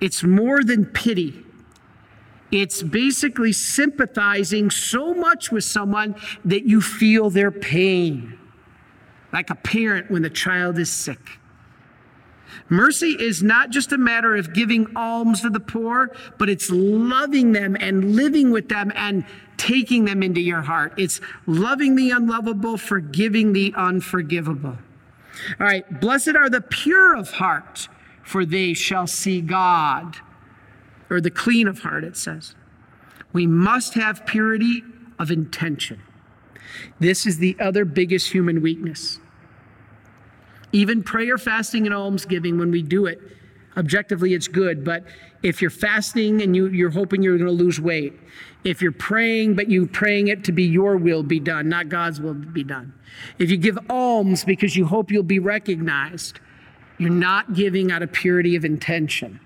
It's 0.00 0.22
more 0.22 0.62
than 0.62 0.84
pity. 0.84 1.41
It's 2.52 2.82
basically 2.82 3.52
sympathizing 3.52 4.70
so 4.70 5.14
much 5.14 5.50
with 5.50 5.64
someone 5.64 6.14
that 6.44 6.66
you 6.66 6.82
feel 6.82 7.30
their 7.30 7.50
pain, 7.50 8.38
like 9.32 9.48
a 9.48 9.54
parent 9.54 10.10
when 10.10 10.20
the 10.20 10.30
child 10.30 10.78
is 10.78 10.90
sick. 10.92 11.38
Mercy 12.68 13.16
is 13.18 13.42
not 13.42 13.70
just 13.70 13.90
a 13.92 13.98
matter 13.98 14.36
of 14.36 14.52
giving 14.52 14.86
alms 14.94 15.40
to 15.40 15.48
the 15.48 15.60
poor, 15.60 16.14
but 16.38 16.50
it's 16.50 16.70
loving 16.70 17.52
them 17.52 17.74
and 17.80 18.14
living 18.14 18.50
with 18.50 18.68
them 18.68 18.92
and 18.94 19.24
taking 19.56 20.04
them 20.04 20.22
into 20.22 20.40
your 20.40 20.60
heart. 20.60 20.92
It's 20.98 21.22
loving 21.46 21.96
the 21.96 22.10
unlovable, 22.10 22.76
forgiving 22.76 23.54
the 23.54 23.72
unforgivable. 23.74 24.76
All 25.58 25.66
right, 25.66 26.00
blessed 26.00 26.36
are 26.36 26.50
the 26.50 26.60
pure 26.60 27.16
of 27.16 27.30
heart, 27.30 27.88
for 28.22 28.44
they 28.44 28.74
shall 28.74 29.06
see 29.06 29.40
God 29.40 30.18
or 31.12 31.20
the 31.20 31.30
clean 31.30 31.68
of 31.68 31.80
heart, 31.80 32.04
it 32.04 32.16
says. 32.16 32.54
We 33.32 33.46
must 33.46 33.94
have 33.94 34.24
purity 34.24 34.82
of 35.18 35.30
intention. 35.30 36.00
This 36.98 37.26
is 37.26 37.36
the 37.36 37.54
other 37.60 37.84
biggest 37.84 38.32
human 38.32 38.62
weakness. 38.62 39.20
Even 40.72 41.02
prayer, 41.02 41.36
fasting, 41.36 41.84
and 41.84 41.94
almsgiving, 41.94 42.58
when 42.58 42.70
we 42.70 42.80
do 42.80 43.04
it, 43.04 43.20
objectively 43.76 44.32
it's 44.32 44.48
good. 44.48 44.84
But 44.84 45.04
if 45.42 45.60
you're 45.60 45.70
fasting 45.70 46.40
and 46.40 46.56
you, 46.56 46.68
you're 46.68 46.90
hoping 46.90 47.22
you're 47.22 47.36
going 47.36 47.46
to 47.46 47.62
lose 47.64 47.78
weight, 47.78 48.18
if 48.64 48.80
you're 48.80 48.90
praying, 48.90 49.54
but 49.54 49.68
you're 49.68 49.86
praying 49.86 50.28
it 50.28 50.44
to 50.44 50.52
be 50.52 50.62
your 50.62 50.96
will 50.96 51.22
be 51.22 51.40
done, 51.40 51.68
not 51.68 51.90
God's 51.90 52.22
will 52.22 52.32
be 52.32 52.64
done. 52.64 52.94
If 53.38 53.50
you 53.50 53.58
give 53.58 53.78
alms 53.90 54.44
because 54.44 54.76
you 54.76 54.86
hope 54.86 55.10
you'll 55.10 55.24
be 55.24 55.40
recognized, 55.40 56.40
you're 56.96 57.10
not 57.10 57.52
giving 57.52 57.92
out 57.92 58.02
of 58.02 58.12
purity 58.12 58.56
of 58.56 58.64
intention. 58.64 59.40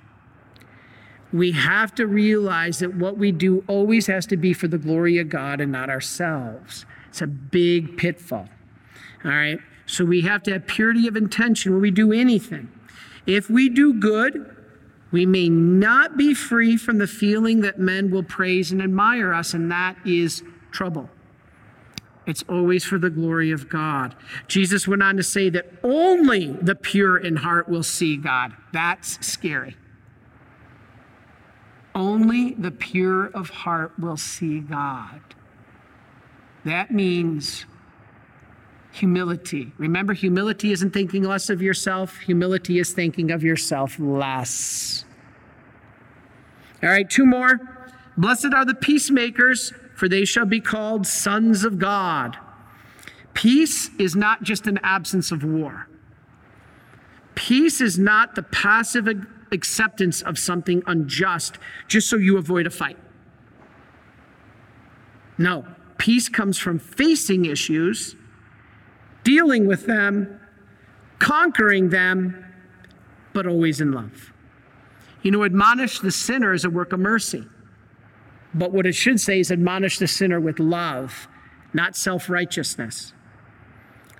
We 1.32 1.52
have 1.52 1.94
to 1.96 2.06
realize 2.06 2.78
that 2.78 2.94
what 2.94 3.18
we 3.18 3.32
do 3.32 3.64
always 3.66 4.06
has 4.06 4.26
to 4.26 4.36
be 4.36 4.52
for 4.52 4.68
the 4.68 4.78
glory 4.78 5.18
of 5.18 5.28
God 5.28 5.60
and 5.60 5.72
not 5.72 5.90
ourselves. 5.90 6.86
It's 7.08 7.20
a 7.20 7.26
big 7.26 7.96
pitfall. 7.96 8.48
All 9.24 9.30
right? 9.30 9.58
So 9.86 10.04
we 10.04 10.22
have 10.22 10.42
to 10.44 10.52
have 10.52 10.66
purity 10.66 11.06
of 11.08 11.16
intention 11.16 11.72
when 11.72 11.82
we 11.82 11.90
do 11.90 12.12
anything. 12.12 12.70
If 13.26 13.50
we 13.50 13.68
do 13.68 13.94
good, 13.94 14.54
we 15.10 15.26
may 15.26 15.48
not 15.48 16.16
be 16.16 16.34
free 16.34 16.76
from 16.76 16.98
the 16.98 17.06
feeling 17.06 17.60
that 17.60 17.78
men 17.78 18.10
will 18.10 18.22
praise 18.22 18.72
and 18.72 18.82
admire 18.82 19.32
us, 19.32 19.54
and 19.54 19.70
that 19.70 19.96
is 20.04 20.42
trouble. 20.70 21.08
It's 22.26 22.44
always 22.48 22.84
for 22.84 22.98
the 22.98 23.10
glory 23.10 23.52
of 23.52 23.68
God. 23.68 24.16
Jesus 24.48 24.88
went 24.88 25.02
on 25.02 25.16
to 25.16 25.22
say 25.22 25.48
that 25.50 25.66
only 25.84 26.52
the 26.60 26.74
pure 26.74 27.16
in 27.16 27.36
heart 27.36 27.68
will 27.68 27.84
see 27.84 28.16
God. 28.16 28.52
That's 28.72 29.24
scary. 29.24 29.76
Only 31.96 32.52
the 32.52 32.70
pure 32.70 33.28
of 33.28 33.48
heart 33.48 33.98
will 33.98 34.18
see 34.18 34.60
God. 34.60 35.22
That 36.66 36.90
means 36.90 37.64
humility. 38.92 39.72
Remember, 39.78 40.12
humility 40.12 40.72
isn't 40.72 40.90
thinking 40.90 41.22
less 41.22 41.48
of 41.48 41.62
yourself, 41.62 42.18
humility 42.18 42.78
is 42.78 42.92
thinking 42.92 43.30
of 43.30 43.42
yourself 43.42 43.98
less. 43.98 45.06
All 46.82 46.90
right, 46.90 47.08
two 47.08 47.24
more. 47.24 47.60
Blessed 48.18 48.52
are 48.54 48.66
the 48.66 48.74
peacemakers, 48.74 49.72
for 49.94 50.06
they 50.06 50.26
shall 50.26 50.44
be 50.44 50.60
called 50.60 51.06
sons 51.06 51.64
of 51.64 51.78
God. 51.78 52.36
Peace 53.32 53.88
is 53.98 54.14
not 54.14 54.42
just 54.42 54.66
an 54.66 54.78
absence 54.82 55.32
of 55.32 55.42
war. 55.44 55.88
Peace 57.34 57.80
is 57.80 57.98
not 57.98 58.34
the 58.34 58.42
passive 58.42 59.08
acceptance 59.56 60.22
of 60.22 60.38
something 60.38 60.82
unjust 60.86 61.58
just 61.88 62.08
so 62.08 62.16
you 62.16 62.38
avoid 62.38 62.66
a 62.68 62.70
fight. 62.70 62.98
No, 65.38 65.66
peace 65.98 66.28
comes 66.28 66.58
from 66.58 66.78
facing 66.78 67.46
issues, 67.46 68.14
dealing 69.24 69.66
with 69.66 69.86
them, 69.86 70.40
conquering 71.18 71.90
them, 71.90 72.44
but 73.32 73.46
always 73.46 73.80
in 73.80 73.92
love. 73.92 74.32
You 75.22 75.32
know, 75.32 75.44
admonish 75.44 75.98
the 75.98 76.12
sinner 76.12 76.52
is 76.52 76.64
a 76.64 76.70
work 76.70 76.92
of 76.92 77.00
mercy. 77.00 77.44
But 78.54 78.72
what 78.72 78.86
it 78.86 78.94
should 78.94 79.20
say 79.20 79.40
is 79.40 79.50
admonish 79.50 79.98
the 79.98 80.06
sinner 80.06 80.40
with 80.40 80.58
love, 80.58 81.28
not 81.74 81.96
self 81.96 82.30
righteousness. 82.30 83.12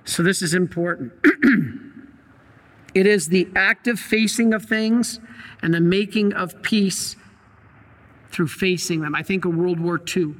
So 0.05 0.21
this 0.21 0.41
is 0.41 0.53
important. 0.53 1.13
it 2.97 3.05
is 3.05 3.27
the 3.27 3.47
active 3.55 3.99
facing 3.99 4.55
of 4.55 4.65
things 4.65 5.19
and 5.61 5.71
the 5.71 5.79
making 5.79 6.33
of 6.33 6.63
peace 6.63 7.15
through 8.31 8.47
facing 8.47 9.01
them. 9.01 9.13
I 9.13 9.21
think 9.21 9.45
of 9.45 9.53
World 9.55 9.79
War 9.79 10.01
II. 10.15 10.33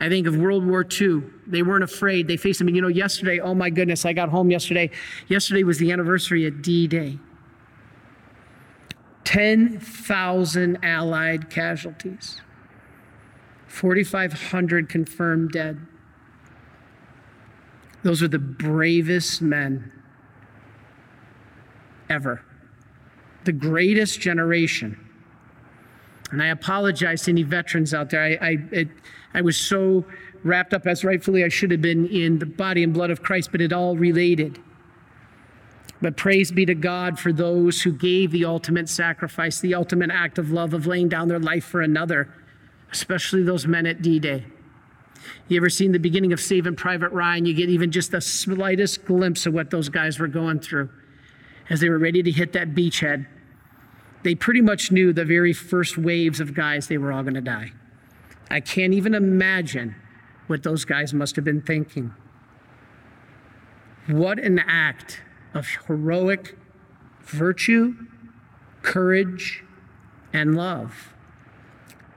I 0.00 0.08
think 0.08 0.26
of 0.26 0.34
World 0.36 0.64
War 0.66 0.82
II. 0.82 1.22
They 1.46 1.62
weren't 1.62 1.84
afraid. 1.84 2.26
They 2.26 2.38
faced 2.38 2.58
them. 2.58 2.68
And 2.68 2.76
you 2.76 2.80
know, 2.80 2.88
yesterday, 2.88 3.38
oh 3.38 3.54
my 3.54 3.68
goodness, 3.68 4.06
I 4.06 4.14
got 4.14 4.30
home 4.30 4.50
yesterday. 4.50 4.90
Yesterday 5.28 5.62
was 5.62 5.76
the 5.78 5.92
anniversary 5.92 6.46
of 6.46 6.62
D 6.62 6.86
Day. 6.86 7.18
10,000 9.24 10.78
Allied 10.82 11.50
casualties, 11.50 12.40
4,500 13.66 14.88
confirmed 14.88 15.50
dead. 15.50 15.86
Those 18.02 18.22
are 18.22 18.28
the 18.28 18.38
bravest 18.38 19.42
men 19.42 19.90
ever, 22.08 22.42
the 23.44 23.52
greatest 23.52 24.20
generation. 24.20 24.98
And 26.30 26.42
I 26.42 26.48
apologize 26.48 27.22
to 27.22 27.30
any 27.30 27.42
veterans 27.42 27.94
out 27.94 28.10
there. 28.10 28.22
I, 28.22 28.38
I, 28.40 28.58
it, 28.72 28.88
I 29.34 29.40
was 29.40 29.56
so 29.56 30.04
wrapped 30.42 30.74
up 30.74 30.86
as 30.86 31.04
rightfully 31.04 31.44
I 31.44 31.48
should 31.48 31.70
have 31.70 31.82
been 31.82 32.06
in 32.06 32.38
the 32.38 32.46
body 32.46 32.82
and 32.82 32.92
blood 32.92 33.10
of 33.10 33.22
Christ, 33.22 33.52
but 33.52 33.60
it 33.60 33.72
all 33.72 33.96
related. 33.96 34.58
But 36.02 36.16
praise 36.16 36.50
be 36.50 36.66
to 36.66 36.74
God 36.74 37.18
for 37.18 37.32
those 37.32 37.82
who 37.82 37.92
gave 37.92 38.30
the 38.30 38.44
ultimate 38.44 38.88
sacrifice, 38.88 39.60
the 39.60 39.74
ultimate 39.74 40.10
act 40.10 40.38
of 40.38 40.50
love 40.50 40.74
of 40.74 40.86
laying 40.86 41.08
down 41.08 41.28
their 41.28 41.38
life 41.38 41.64
for 41.64 41.80
another, 41.80 42.34
especially 42.90 43.42
those 43.42 43.66
men 43.66 43.86
at 43.86 44.02
D 44.02 44.18
Day. 44.18 44.44
You 45.48 45.56
ever 45.56 45.70
seen 45.70 45.92
the 45.92 45.98
beginning 45.98 46.32
of 46.32 46.40
Saving 46.40 46.76
Private 46.76 47.10
Ryan? 47.12 47.46
You 47.46 47.54
get 47.54 47.70
even 47.70 47.90
just 47.90 48.10
the 48.10 48.20
slightest 48.20 49.04
glimpse 49.04 49.46
of 49.46 49.54
what 49.54 49.70
those 49.70 49.88
guys 49.88 50.18
were 50.18 50.28
going 50.28 50.60
through 50.60 50.90
as 51.70 51.80
they 51.80 51.88
were 51.88 51.98
ready 51.98 52.22
to 52.22 52.30
hit 52.30 52.52
that 52.52 52.74
beachhead. 52.74 53.26
They 54.22 54.34
pretty 54.34 54.60
much 54.60 54.90
knew 54.90 55.12
the 55.12 55.24
very 55.24 55.52
first 55.52 55.98
waves 55.98 56.40
of 56.40 56.54
guys, 56.54 56.88
they 56.88 56.98
were 56.98 57.12
all 57.12 57.22
going 57.22 57.34
to 57.34 57.40
die. 57.40 57.72
I 58.50 58.60
can't 58.60 58.94
even 58.94 59.14
imagine 59.14 59.96
what 60.46 60.62
those 60.62 60.84
guys 60.84 61.12
must 61.14 61.36
have 61.36 61.44
been 61.44 61.62
thinking. 61.62 62.14
What 64.06 64.38
an 64.38 64.58
act 64.58 65.22
of 65.54 65.66
heroic 65.86 66.56
virtue, 67.22 67.94
courage, 68.82 69.62
and 70.32 70.54
love 70.54 71.14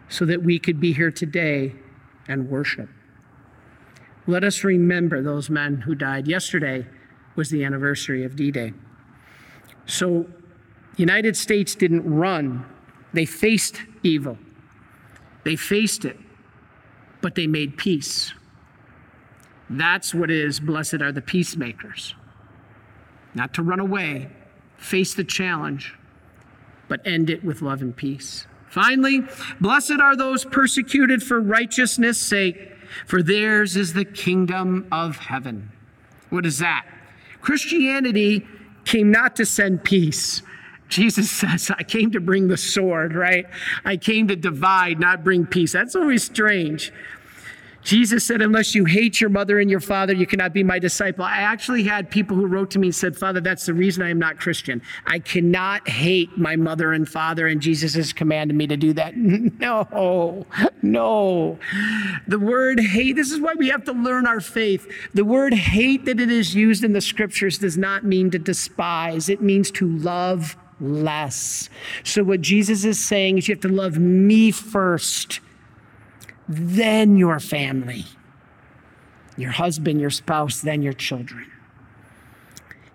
so 0.10 0.26
that 0.26 0.44
we 0.44 0.60
could 0.60 0.80
be 0.80 0.94
here 0.94 1.12
today 1.12 1.76
and 2.28 2.50
worship. 2.50 2.90
Let 4.26 4.44
us 4.44 4.64
remember 4.64 5.22
those 5.22 5.50
men 5.50 5.82
who 5.82 5.96
died. 5.96 6.28
Yesterday 6.28 6.88
was 7.36 7.50
the 7.50 7.64
anniversary 7.64 8.26
of 8.26 8.36
D 8.36 8.52
Day. 8.52 8.74
So, 9.88 10.28
United 10.98 11.36
States 11.36 11.74
didn't 11.74 12.04
run, 12.04 12.66
they 13.14 13.26
faced 13.26 13.82
evil. 14.04 14.38
They 15.44 15.56
faced 15.56 16.06
it, 16.06 16.18
but 17.22 17.36
they 17.36 17.48
made 17.48 17.78
peace. 17.78 18.34
That's 19.70 20.14
what 20.14 20.30
is 20.30 20.60
blessed 20.60 21.02
are 21.02 21.12
the 21.12 21.22
peacemakers 21.22 22.14
not 23.38 23.54
to 23.54 23.62
run 23.62 23.80
away, 23.80 24.30
face 24.78 25.14
the 25.14 25.24
challenge, 25.24 25.96
but 26.88 27.00
end 27.06 27.30
it 27.30 27.44
with 27.44 27.62
love 27.62 27.82
and 27.82 27.96
peace. 27.96 28.48
Finally, 28.68 29.24
blessed 29.62 30.00
are 30.02 30.16
those 30.16 30.44
persecuted 30.44 31.22
for 31.22 31.40
righteousness' 31.40 32.18
sake, 32.18 32.72
for 33.06 33.22
theirs 33.22 33.78
is 33.78 33.94
the 33.94 34.04
kingdom 34.04 34.88
of 34.92 35.18
heaven. 35.18 35.72
What 36.30 36.46
is 36.46 36.58
that? 36.60 36.86
Christianity 37.42 38.46
came 38.88 39.12
not 39.12 39.36
to 39.36 39.46
send 39.46 39.84
peace. 39.84 40.42
Jesus 40.90 41.30
says, 41.40 41.70
I 41.78 41.84
came 41.84 42.12
to 42.12 42.20
bring 42.20 42.48
the 42.48 42.58
sword, 42.58 43.14
right? 43.14 43.46
I 43.86 43.98
came 43.98 44.28
to 44.30 44.36
divide, 44.36 45.00
not 45.00 45.24
bring 45.24 45.46
peace. 45.46 45.74
That's 45.74 45.96
always 45.96 46.24
strange. 46.24 46.92
Jesus 47.88 48.26
said, 48.26 48.42
Unless 48.42 48.76
you 48.76 48.84
hate 48.84 49.22
your 49.22 49.30
mother 49.30 49.62
and 49.62 49.72
your 49.72 49.80
father, 49.80 50.14
you 50.14 50.28
cannot 50.28 50.52
be 50.52 50.62
my 50.62 50.78
disciple. 50.78 51.24
I 51.24 51.38
actually 51.38 51.84
had 51.84 52.12
people 52.12 52.36
who 52.36 52.46
wrote 52.46 52.70
to 52.72 52.80
me 52.80 52.88
and 52.88 52.96
said, 52.96 53.16
Father, 53.16 53.40
that's 53.40 53.66
the 53.66 53.74
reason 53.74 54.04
I 54.04 54.10
am 54.10 54.20
not 54.20 54.38
Christian. 54.38 54.82
I 55.06 55.20
cannot 55.20 55.88
hate 55.88 56.38
my 56.38 56.58
mother 56.58 56.92
and 56.92 57.08
father, 57.08 57.48
and 57.48 57.62
Jesus 57.62 57.94
has 57.94 58.12
commanded 58.12 58.58
me 58.58 58.68
to 58.68 58.76
do 58.76 58.92
that. 58.94 59.14
No, 59.58 60.46
no. 60.82 61.58
The 62.28 62.40
word 62.40 62.80
hate, 62.80 63.16
this 63.16 63.32
is 63.32 63.40
why 63.40 63.54
we 63.58 63.70
have 63.70 63.86
to 63.86 63.92
learn 63.94 64.28
our 64.28 64.42
faith. 64.42 64.86
The 65.14 65.26
word 65.26 65.54
hate 65.54 66.06
that 66.06 66.20
it 66.20 66.30
is 66.30 66.54
used 66.54 66.84
in 66.84 66.94
the 66.94 67.02
scriptures 67.02 67.58
does 67.58 67.78
not 67.78 68.04
mean 68.04 68.30
to 68.32 68.40
despise, 68.40 69.30
it 69.30 69.42
means 69.42 69.72
to 69.72 69.88
love 69.88 70.58
less. 70.80 71.70
So, 72.04 72.24
what 72.24 72.42
Jesus 72.42 72.84
is 72.84 73.04
saying 73.04 73.38
is 73.38 73.48
you 73.48 73.56
have 73.56 73.62
to 73.62 73.70
love 73.70 73.98
me 73.98 74.52
first 74.52 75.40
then 76.48 77.18
your 77.18 77.40
family, 77.40 78.06
your 79.38 79.52
husband, 79.52 80.00
your 80.00 80.10
spouse, 80.10 80.62
then 80.62 80.82
your 80.82 80.94
children. 80.94 81.52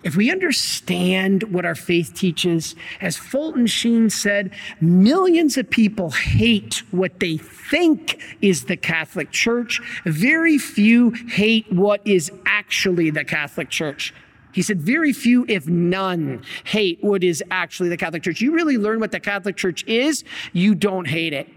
If 0.02 0.16
we 0.16 0.32
understand 0.32 1.44
what 1.44 1.64
our 1.64 1.76
faith 1.76 2.12
teaches, 2.14 2.74
as 3.00 3.16
Fulton 3.16 3.68
Sheen 3.68 4.10
said, 4.10 4.50
millions 4.80 5.56
of 5.56 5.70
people 5.70 6.10
hate 6.10 6.82
what 6.90 7.20
they 7.20 7.36
think 7.36 8.20
is 8.40 8.64
the 8.64 8.76
Catholic 8.76 9.30
Church. 9.30 9.80
Very 10.04 10.58
few 10.58 11.10
hate 11.10 11.72
what 11.72 12.00
is 12.04 12.32
actually 12.46 13.10
the 13.10 13.24
Catholic 13.24 13.70
Church. 13.70 14.12
He 14.52 14.60
said, 14.60 14.82
very 14.82 15.12
few, 15.12 15.46
if 15.48 15.68
none, 15.68 16.42
hate 16.64 16.98
what 17.00 17.22
is 17.22 17.42
actually 17.50 17.88
the 17.88 17.96
Catholic 17.96 18.22
Church. 18.22 18.40
You 18.40 18.52
really 18.52 18.76
learn 18.76 18.98
what 18.98 19.12
the 19.12 19.20
Catholic 19.20 19.56
Church 19.56 19.84
is, 19.86 20.24
you 20.52 20.74
don't 20.74 21.06
hate 21.06 21.32
it. 21.32 21.48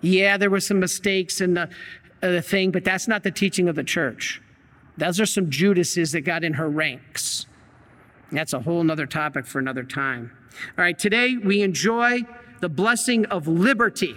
Yeah, 0.00 0.36
there 0.36 0.50
were 0.50 0.60
some 0.60 0.80
mistakes 0.80 1.40
in 1.40 1.54
the, 1.54 1.68
uh, 2.22 2.30
the 2.30 2.42
thing, 2.42 2.70
but 2.70 2.84
that's 2.84 3.06
not 3.06 3.22
the 3.22 3.30
teaching 3.30 3.68
of 3.68 3.76
the 3.76 3.84
church. 3.84 4.40
Those 4.96 5.20
are 5.20 5.26
some 5.26 5.50
Judases 5.50 6.12
that 6.12 6.22
got 6.22 6.44
in 6.44 6.54
her 6.54 6.68
ranks. 6.68 7.46
That's 8.32 8.52
a 8.52 8.60
whole 8.60 8.84
nother 8.84 9.06
topic 9.06 9.46
for 9.46 9.58
another 9.58 9.82
time. 9.82 10.32
All 10.76 10.84
right, 10.84 10.98
today 10.98 11.36
we 11.36 11.62
enjoy 11.62 12.22
the 12.60 12.68
blessing 12.68 13.24
of 13.26 13.48
liberty 13.48 14.14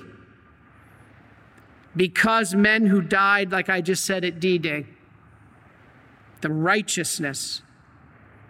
because 1.95 2.53
men 2.53 2.87
who 2.87 3.01
died, 3.01 3.51
like 3.51 3.69
I 3.69 3.81
just 3.81 4.05
said 4.05 4.25
at 4.25 4.39
D 4.39 4.57
Day, 4.57 4.85
the 6.41 6.49
righteousness, 6.49 7.61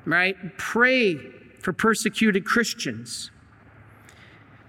right? 0.05 0.35
Pray 0.57 1.17
for 1.61 1.73
persecuted 1.73 2.45
Christians. 2.45 3.31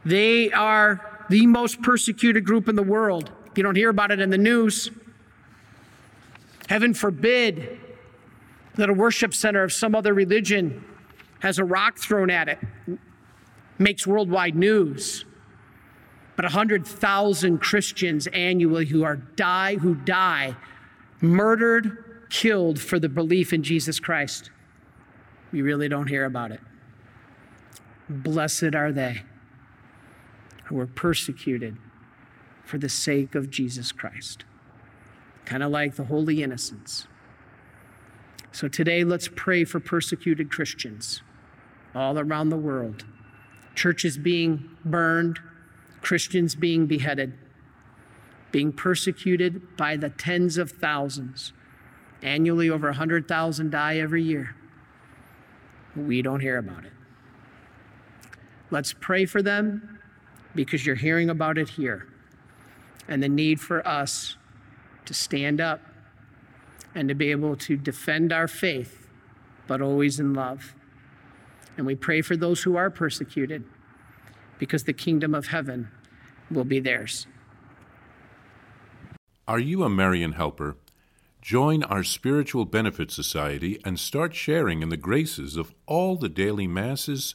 They 0.04 0.52
are 0.52 1.13
the 1.28 1.46
most 1.46 1.82
persecuted 1.82 2.44
group 2.44 2.68
in 2.68 2.76
the 2.76 2.82
world. 2.82 3.30
You 3.56 3.62
don't 3.62 3.76
hear 3.76 3.90
about 3.90 4.10
it 4.10 4.20
in 4.20 4.30
the 4.30 4.38
news. 4.38 4.90
Heaven 6.68 6.94
forbid 6.94 7.78
that 8.74 8.88
a 8.88 8.92
worship 8.92 9.34
center 9.34 9.62
of 9.62 9.72
some 9.72 9.94
other 9.94 10.14
religion 10.14 10.84
has 11.40 11.58
a 11.58 11.64
rock 11.64 11.98
thrown 11.98 12.30
at 12.30 12.48
it, 12.48 12.58
makes 13.78 14.06
worldwide 14.06 14.56
news. 14.56 15.24
But 16.36 16.46
100,000 16.46 17.58
Christians 17.58 18.26
annually 18.28 18.86
who 18.86 19.04
are 19.04 19.16
die 19.16 19.76
who 19.76 19.94
die 19.94 20.56
murdered, 21.20 22.26
killed 22.30 22.80
for 22.80 22.98
the 22.98 23.08
belief 23.08 23.52
in 23.52 23.62
Jesus 23.62 24.00
Christ. 24.00 24.50
We 25.52 25.62
really 25.62 25.88
don't 25.88 26.08
hear 26.08 26.24
about 26.24 26.50
it. 26.50 26.60
Blessed 28.08 28.74
are 28.74 28.90
they 28.90 29.22
who 30.74 30.80
are 30.80 30.86
persecuted 30.88 31.76
for 32.64 32.78
the 32.78 32.88
sake 32.88 33.36
of 33.36 33.48
Jesus 33.48 33.92
Christ. 33.92 34.44
Kind 35.44 35.62
of 35.62 35.70
like 35.70 35.94
the 35.94 36.06
holy 36.06 36.42
innocents. 36.42 37.06
So 38.50 38.66
today, 38.66 39.04
let's 39.04 39.28
pray 39.36 39.62
for 39.62 39.78
persecuted 39.78 40.50
Christians 40.50 41.22
all 41.94 42.18
around 42.18 42.48
the 42.48 42.56
world. 42.56 43.04
Churches 43.76 44.18
being 44.18 44.68
burned, 44.84 45.38
Christians 46.00 46.56
being 46.56 46.86
beheaded, 46.86 47.34
being 48.50 48.72
persecuted 48.72 49.76
by 49.76 49.96
the 49.96 50.10
tens 50.10 50.58
of 50.58 50.72
thousands. 50.72 51.52
Annually, 52.20 52.68
over 52.68 52.88
100,000 52.88 53.70
die 53.70 53.98
every 53.98 54.24
year. 54.24 54.56
We 55.94 56.20
don't 56.20 56.40
hear 56.40 56.58
about 56.58 56.84
it. 56.84 56.92
Let's 58.72 58.92
pray 58.92 59.24
for 59.24 59.40
them 59.40 59.93
because 60.54 60.86
you're 60.86 60.94
hearing 60.94 61.30
about 61.30 61.58
it 61.58 61.70
here 61.70 62.06
and 63.08 63.22
the 63.22 63.28
need 63.28 63.60
for 63.60 63.86
us 63.86 64.36
to 65.04 65.14
stand 65.14 65.60
up 65.60 65.80
and 66.94 67.08
to 67.08 67.14
be 67.14 67.30
able 67.30 67.56
to 67.56 67.76
defend 67.76 68.32
our 68.32 68.48
faith, 68.48 69.08
but 69.66 69.80
always 69.80 70.20
in 70.20 70.32
love. 70.32 70.74
And 71.76 71.86
we 71.86 71.94
pray 71.94 72.22
for 72.22 72.36
those 72.36 72.62
who 72.62 72.76
are 72.76 72.90
persecuted 72.90 73.64
because 74.58 74.84
the 74.84 74.92
kingdom 74.92 75.34
of 75.34 75.48
heaven 75.48 75.88
will 76.50 76.64
be 76.64 76.78
theirs. 76.78 77.26
Are 79.46 79.58
you 79.58 79.82
a 79.82 79.90
Marian 79.90 80.32
helper? 80.32 80.76
Join 81.42 81.82
our 81.82 82.02
Spiritual 82.02 82.64
Benefit 82.64 83.10
Society 83.10 83.78
and 83.84 84.00
start 84.00 84.34
sharing 84.34 84.80
in 84.80 84.88
the 84.88 84.96
graces 84.96 85.56
of 85.56 85.74
all 85.84 86.16
the 86.16 86.30
daily 86.30 86.66
masses, 86.66 87.34